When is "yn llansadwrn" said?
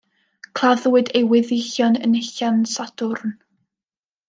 2.09-3.39